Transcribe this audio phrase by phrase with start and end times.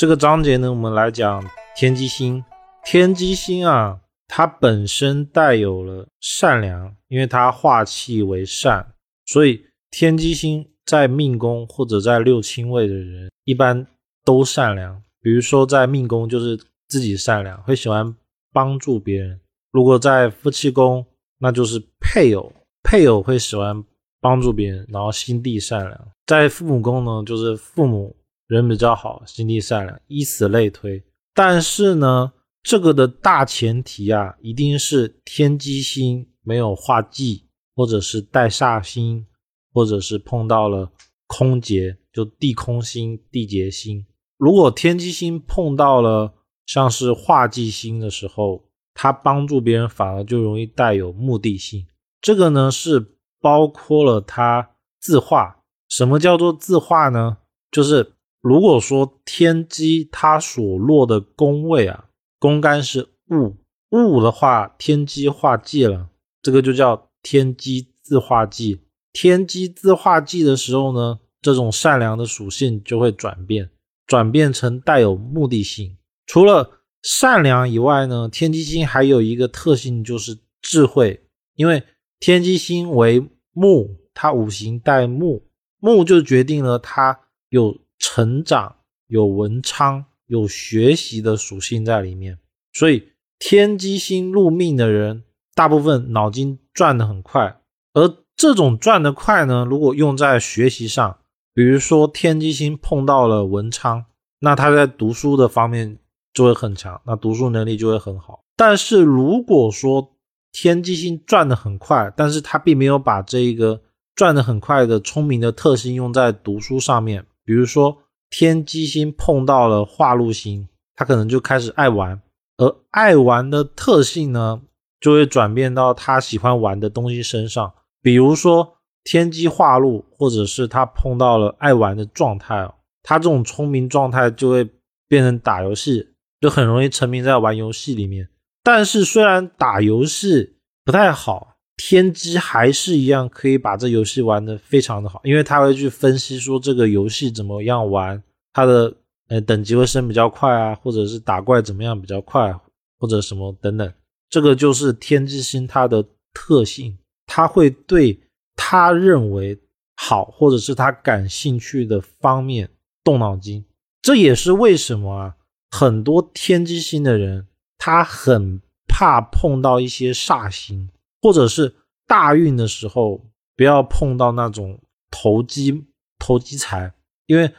[0.00, 1.44] 这个章节呢，我们来讲
[1.76, 2.42] 天机星。
[2.86, 8.94] 天机星啊，它本身带有了善良，因为它化气为善，
[9.26, 13.86] 所以天机星在命宫或者在六亲位的人一般
[14.24, 15.02] 都善良。
[15.20, 16.58] 比如说在命宫就是
[16.88, 18.16] 自己善良，会喜欢
[18.54, 19.36] 帮助别人；
[19.70, 21.04] 如果在夫妻宫，
[21.40, 22.50] 那就是配偶，
[22.82, 23.84] 配偶会喜欢
[24.18, 26.08] 帮助别人，然后心地善良。
[26.24, 28.16] 在父母宫呢，就是父母。
[28.56, 31.00] 人比较好，心地善良，以此类推。
[31.32, 32.32] 但是呢，
[32.64, 37.44] 这个的大前提啊，一定是天机星没有化忌，
[37.76, 39.24] 或者是带煞星，
[39.72, 40.90] 或者是碰到了
[41.28, 44.04] 空劫，就地空星、地劫星。
[44.36, 46.34] 如果天机星碰到了
[46.66, 48.64] 像是化忌星的时候，
[48.94, 51.86] 它帮助别人反而就容易带有目的性。
[52.20, 55.62] 这个呢，是包括了它自化。
[55.88, 57.38] 什么叫做自化呢？
[57.70, 58.14] 就是。
[58.40, 62.06] 如果说天机它所落的宫位啊，
[62.38, 63.54] 宫干是戊，
[63.90, 66.08] 戊的话，天机化忌了，
[66.42, 68.80] 这个就叫天机自化忌。
[69.12, 73.68] 天机自化忌的时候呢，这种善良的属性就会转变，
[74.06, 75.98] 转变成带有目的性。
[76.26, 81.20] 除了善良以外呢，天机星还有一个特性就是智慧，
[81.56, 81.82] 因为
[82.18, 83.20] 天机星为
[83.52, 85.42] 木，它五行带木，
[85.78, 87.20] 木就决定了它
[87.50, 87.76] 有。
[88.00, 88.74] 成长
[89.06, 92.38] 有文昌有学习的属性在里面，
[92.72, 95.22] 所以天机星入命的人，
[95.54, 97.60] 大部分脑筋转得很快。
[97.92, 101.18] 而这种转得快呢，如果用在学习上，
[101.52, 104.06] 比如说天机星碰到了文昌，
[104.40, 105.98] 那他在读书的方面
[106.32, 108.40] 就会很强，那读书能力就会很好。
[108.56, 110.16] 但是如果说
[110.52, 113.82] 天机星转得很快，但是他并没有把这个
[114.14, 117.26] 转得很快的聪明的特性用在读书上面。
[117.50, 117.98] 比如说
[118.30, 122.22] 天机星碰到了化禄星，他可能就开始爱玩，
[122.58, 124.62] 而爱玩的特性呢，
[125.00, 127.72] 就会转变到他喜欢玩的东西身上。
[128.00, 134.70] 比如说天机化禄，或者是他碰到了爱玩的状态，他这种聪明状态就会
[135.08, 136.10] 变成打游戏，
[136.40, 138.28] 就很容易沉迷在玩游戏里面。
[138.62, 140.54] 但是虽然打游戏
[140.84, 141.56] 不太好。
[141.82, 148.94] 天机还是一样可以把这游戏玩的非常的好，因为他会去分析说这个游戏怎么样玩，它的
[149.28, 152.54] 呃等级会升比较快啊，或者是打怪怎么样比较快，
[152.98, 153.92] 或者什么等等，
[154.28, 156.04] 这个就是天机星它的
[156.34, 158.20] 特性，他会对
[158.54, 159.58] 他认为
[159.96, 162.68] 好或者是他感兴趣的方面
[163.02, 163.64] 动脑筋，
[164.02, 165.34] 这也是为什么啊
[165.70, 167.46] 很多天机星的人
[167.78, 170.90] 他很怕碰到一些煞星。
[171.22, 171.74] 或者是
[172.06, 173.20] 大运的时候，
[173.56, 175.86] 不要碰到那种投机
[176.18, 176.92] 投机财，
[177.26, 177.52] 因为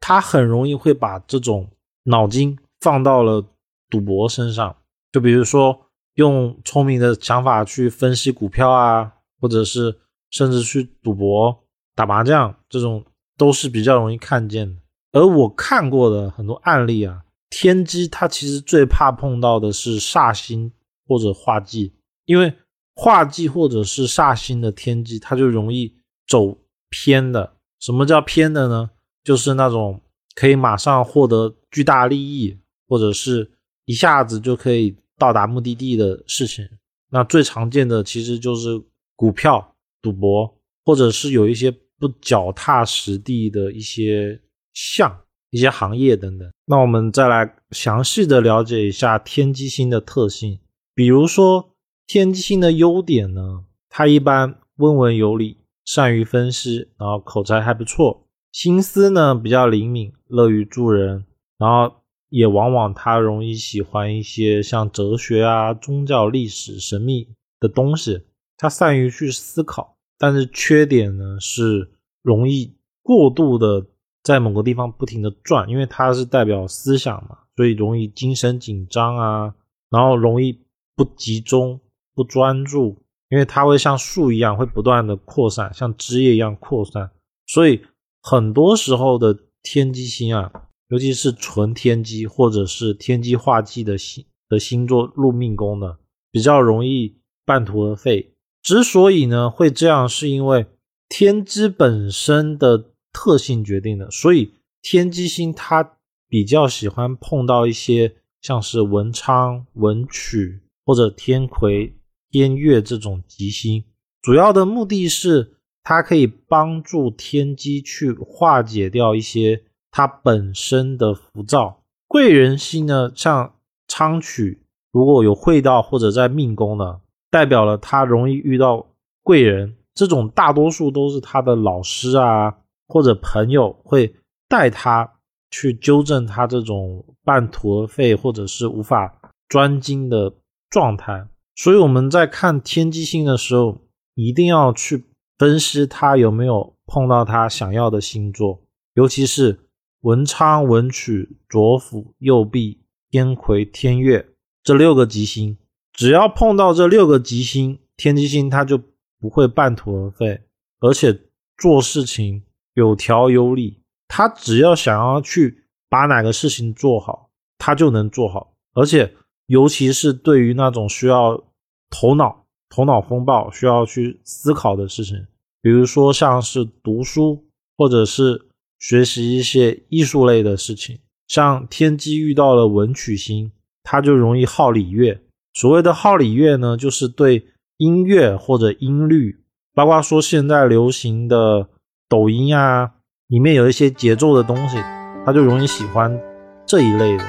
[0.00, 1.68] 他很容易会把这种
[2.04, 3.44] 脑筋放到了
[3.90, 4.76] 赌博身上。
[5.10, 9.98] 就比如说用聪明的想法去分析股票啊，或者是
[10.30, 11.64] 甚至去赌博、
[11.94, 13.04] 打麻将，这种
[13.36, 14.80] 都是比较容易看见的。
[15.12, 20.72] 而我看过的很多案例啊，天机它其实最怕碰到的是煞星
[21.06, 21.92] 或者化忌，
[22.24, 22.54] 因为。
[23.00, 25.94] 化忌或者是煞星的天机，它就容易
[26.26, 26.58] 走
[26.90, 27.54] 偏的。
[27.78, 28.90] 什么叫偏的呢？
[29.22, 30.00] 就是那种
[30.34, 33.52] 可以马上获得巨大利益，或者是
[33.84, 36.68] 一下子就可以到达目的地的事情。
[37.10, 38.70] 那最常见的其实就是
[39.14, 40.52] 股票、赌博，
[40.84, 41.70] 或者是有一些
[42.00, 44.40] 不脚踏实地的一些
[44.74, 45.20] 项、
[45.50, 46.50] 一些行业等等。
[46.66, 50.58] 那我们再来详细的了解一下天机星的特性，
[50.96, 51.67] 比如说。
[52.08, 61.26] 天机星的优点呢，他一般温文有礼，善于分析，然后口才还不错，心思呢比较灵敏，乐于助人，
[61.58, 61.96] 然后
[62.30, 67.28] 也往往他容易喜欢一些像哲学啊、宗教、历史、神秘
[67.60, 68.22] 的东西，
[68.56, 71.90] 他善于去思考，但是缺点呢是
[72.22, 73.86] 容易过度的
[74.22, 79.54] 在某个地方不停的转，因为他是代表思想嘛，所以容易精神紧张啊，
[79.90, 80.58] 然后容易
[80.96, 81.78] 不集中。
[82.18, 82.96] 不专注，
[83.28, 87.12] 因为它会像树一样，会不断的扩散，像枝叶一样扩散。
[87.46, 87.80] 所以
[88.20, 90.50] 很多时候的天机星啊，
[90.88, 95.98] 尤其是纯天机或者是天机化忌的星的星座入命宫的，
[96.32, 98.34] 比较容易半途而废。
[98.62, 100.66] 之所以呢会这样，是因为
[101.08, 104.10] 天机本身的特性决定的。
[104.10, 105.92] 所以天机星它
[106.28, 111.94] 比较喜欢碰到一些像是文昌、文曲或者天魁。
[112.30, 113.84] 天月这种吉星，
[114.20, 123.54] 主要的目的是它可以帮助天机去化解掉一些它本身的浮躁，贵人星呢，像
[123.86, 128.86] 昌曲，如果有会到或者在命宫的，代表了他容易遇到
[129.22, 129.76] 贵人。
[129.94, 134.14] 这种大多数都是他的老师啊，或者朋友会
[134.48, 135.10] 带他
[135.50, 140.32] 去纠正他这种半途而废或者是无法专精的
[140.70, 141.26] 状态。
[141.58, 143.78] 所以我们在看天机星的时候，
[144.14, 145.04] 一定要去
[145.36, 148.62] 分析他有没有碰到他想要的星座，
[148.94, 149.58] 尤其是
[150.02, 154.28] 文昌、文曲、左辅、右弼、天魁、天月
[154.62, 155.58] 这六个吉星，
[155.92, 158.80] 只要碰到这六个吉星，天机星他就。
[159.20, 160.42] 不会半途而废，
[160.78, 161.22] 而且
[161.56, 162.44] 做事情
[162.74, 163.82] 有条有理。
[164.06, 167.28] 他只要想要去把哪个事情做好，
[167.58, 168.54] 他就能做好。
[168.74, 169.12] 而且，
[169.46, 171.42] 尤其是对于那种需要
[171.90, 175.26] 头脑、头脑风暴、需要去思考的事情，
[175.62, 177.44] 比如说像是读书，
[177.76, 178.48] 或者是
[178.78, 180.98] 学习一些艺术类的事情。
[181.28, 183.52] 像天机遇到了文曲星，
[183.82, 185.20] 他就容易好礼乐。
[185.54, 187.46] 所谓的好礼乐呢，就是对。
[187.80, 189.38] 音乐或者音律，
[189.72, 191.68] 包括说现在流行的
[192.08, 192.94] 抖音啊，
[193.28, 194.78] 里面有一些节奏的东西，
[195.24, 196.20] 他就容易喜欢
[196.66, 197.24] 这一类的。